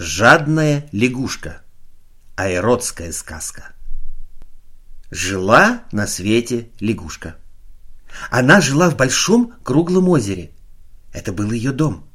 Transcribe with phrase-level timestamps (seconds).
[0.00, 1.62] Жадная лягушка.
[2.36, 3.72] Айродская сказка.
[5.10, 7.34] Жила на свете лягушка.
[8.30, 10.52] Она жила в большом круглом озере.
[11.12, 12.08] Это был ее дом.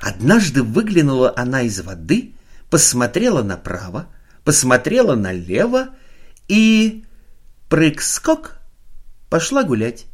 [0.00, 2.36] Однажды выглянула она из воды,
[2.70, 4.06] посмотрела направо,
[4.44, 5.88] посмотрела налево
[6.46, 7.04] и...
[7.68, 8.58] Прыг-скок
[9.28, 10.06] пошла гулять.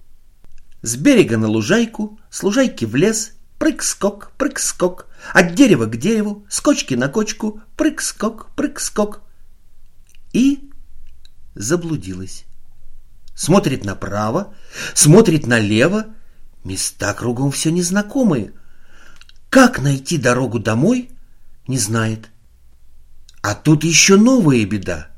[0.81, 6.61] С берега на лужайку, с лужайки в лес, прыг-скок, прыг-скок, от дерева к дереву, с
[6.61, 9.23] кочки на кочку, прыг-скок, прыг-скок.
[10.33, 10.71] И
[11.55, 12.45] заблудилась.
[13.35, 14.55] Смотрит направо,
[14.95, 16.07] смотрит налево,
[16.65, 18.53] места кругом все незнакомые.
[19.51, 21.11] Как найти дорогу домой,
[21.67, 22.31] не знает.
[23.43, 25.09] А тут еще новая беда.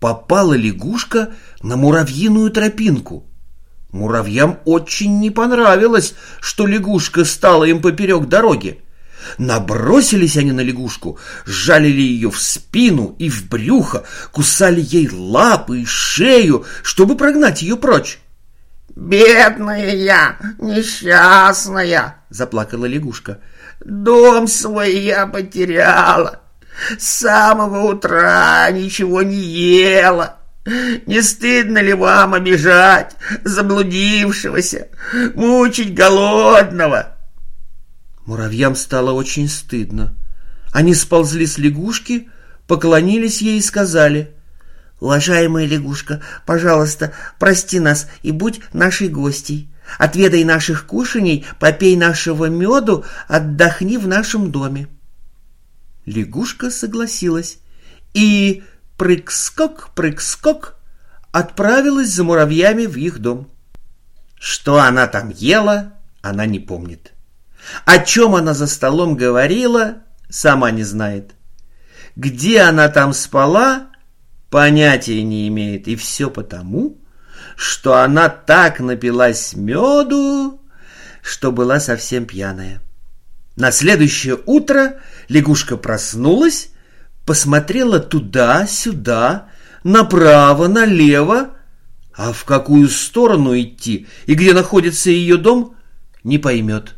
[0.00, 3.26] Попала лягушка на муравьиную тропинку.
[3.90, 8.82] Муравьям очень не понравилось, что лягушка стала им поперек дороги.
[9.38, 15.84] Набросились они на лягушку, жалили ее в спину и в брюхо, кусали ей лапы и
[15.84, 18.18] шею, чтобы прогнать ее прочь.
[18.94, 23.40] «Бедная я, несчастная!»— заплакала лягушка.
[23.84, 26.40] «Дом свой я потеряла,
[26.98, 30.38] с самого утра ничего не ела.
[31.04, 33.14] Не стыдно ли вам обижать
[33.44, 34.88] заблудившегося,
[35.34, 37.15] мучить голодного?»
[38.26, 40.12] Муравьям стало очень стыдно.
[40.72, 42.28] Они сползли с лягушки,
[42.66, 44.34] поклонились ей и сказали,
[44.98, 49.70] «Уважаемая лягушка, пожалуйста, прости нас и будь нашей гостьей.
[49.98, 54.88] Отведай наших кушаний, попей нашего меду, отдохни в нашем доме».
[56.04, 57.58] Лягушка согласилась
[58.14, 58.64] и
[58.96, 60.76] прыг-скок, прыг-скок
[61.30, 63.48] отправилась за муравьями в их дом.
[64.38, 67.12] Что она там ела, она не помнит.
[67.84, 69.98] О чем она за столом говорила,
[70.28, 71.32] сама не знает.
[72.14, 73.88] Где она там спала,
[74.50, 75.88] понятия не имеет.
[75.88, 76.98] И все потому,
[77.56, 80.60] что она так напилась меду,
[81.22, 82.80] что была совсем пьяная.
[83.56, 86.70] На следующее утро лягушка проснулась,
[87.24, 89.48] посмотрела туда-сюда,
[89.82, 91.50] направо, налево,
[92.14, 95.76] а в какую сторону идти и где находится ее дом,
[96.22, 96.96] не поймет.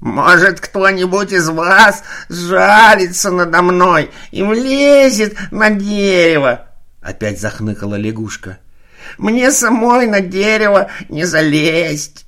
[0.00, 6.66] «Может, кто-нибудь из вас жалится надо мной и влезет на дерево?»
[7.02, 8.58] Опять захныкала лягушка.
[9.16, 12.26] «Мне самой на дерево не залезть»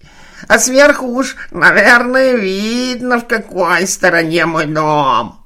[0.49, 5.45] а сверху уж, наверное, видно, в какой стороне мой дом.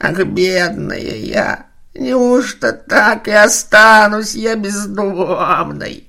[0.00, 6.08] Ах, бедная я, неужто так и останусь я бездомной?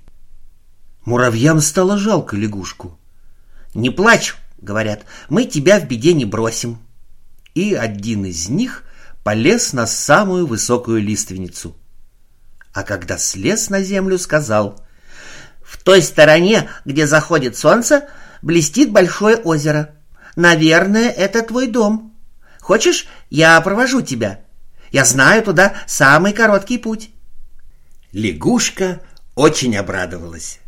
[1.05, 2.99] Муравьям стало жалко лягушку.
[3.73, 6.79] Не плачь, говорят, мы тебя в беде не бросим.
[7.55, 8.83] И один из них
[9.23, 11.75] полез на самую высокую лиственницу.
[12.73, 14.83] А когда слез на землю, сказал—
[15.69, 18.09] в той стороне, где заходит солнце,
[18.41, 19.91] блестит большое озеро.
[20.35, 22.17] Наверное, это твой дом.
[22.59, 24.39] Хочешь, я провожу тебя?
[24.91, 27.11] Я знаю туда самый короткий путь.
[28.11, 29.01] Лягушка
[29.35, 30.59] очень обрадовалась.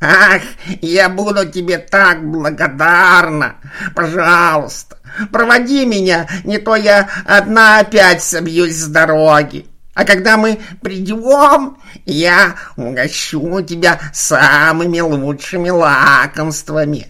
[0.00, 0.42] Ах,
[0.80, 3.56] я буду тебе так благодарна.
[3.94, 4.98] Пожалуйста,
[5.30, 9.66] проводи меня, не то я одна опять собьюсь с дороги.
[9.92, 17.08] А когда мы придем, я угощу тебя самыми лучшими лакомствами.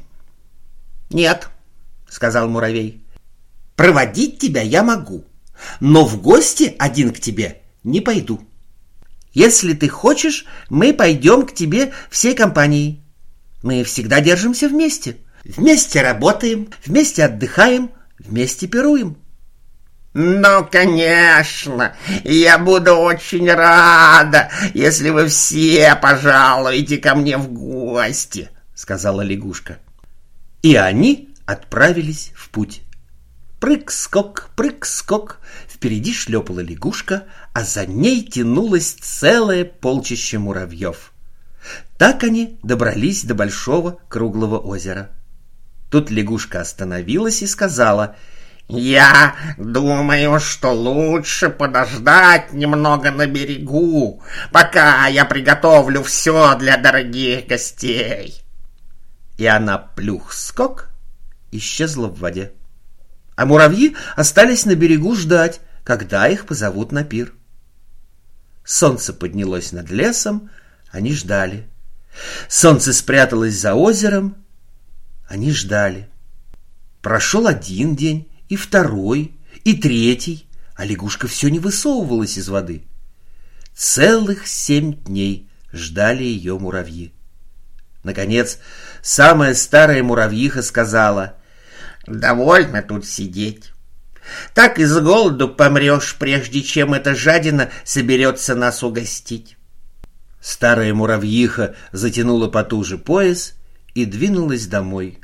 [1.11, 1.49] Нет,
[2.09, 3.05] сказал муравей.
[3.77, 5.25] Проводить тебя я могу,
[5.79, 8.41] но в гости один к тебе не пойду.
[9.33, 13.03] Если ты хочешь, мы пойдем к тебе всей компанией.
[13.63, 15.19] Мы всегда держимся вместе.
[15.45, 19.17] Вместе работаем, вместе отдыхаем, вместе пируем.
[20.13, 29.21] «Ну, конечно, я буду очень рада, если вы все пожалуете ко мне в гости»,— сказала
[29.21, 29.79] лягушка.
[30.63, 32.83] И они отправились в путь.
[33.61, 41.13] Прыг-скок, прыг-скок, впереди шлепала лягушка, а за ней тянулось целое полчище муравьев.
[41.99, 45.11] Так они добрались до большого круглого озера.
[45.91, 48.17] Тут лягушка остановилась и сказала—
[48.73, 54.23] «Я думаю, что лучше подождать немного на берегу,
[54.53, 58.41] пока я приготовлю все для дорогих гостей».
[59.39, 60.89] И она плюх-скок
[61.51, 62.53] исчезла в воде.
[63.37, 67.33] А муравьи остались на берегу ждать, когда их позовут на пир.
[68.65, 70.51] Солнце поднялось над лесом,
[70.91, 71.69] они ждали.
[72.49, 74.37] Солнце спряталось за озером,
[75.29, 76.09] они ждали.
[77.03, 82.85] Прошел один день, и второй, и третий, а лягушка все не высовывалась из воды.
[83.75, 87.13] Целых семь дней ждали ее муравьи.
[88.03, 88.59] Наконец,
[89.03, 91.37] самая старая муравьиха сказала,
[92.11, 93.73] «Довольно тут сидеть.
[94.53, 99.57] Так из голоду помрешь, прежде чем эта жадина соберется нас угостить».
[100.41, 103.55] Старая муравьиха затянула потуже пояс
[103.95, 105.21] и двинулась домой.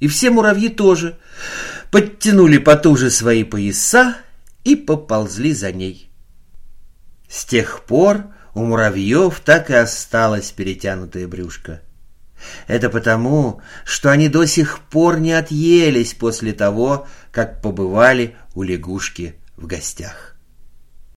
[0.00, 1.18] И все муравьи тоже
[1.90, 4.16] подтянули потуже свои пояса
[4.64, 6.10] и поползли за ней.
[7.28, 11.82] С тех пор у муравьев так и осталось перетянутое брюшко.
[12.66, 19.36] Это потому, что они до сих пор не отъелись после того, как побывали у лягушки
[19.56, 20.37] в гостях.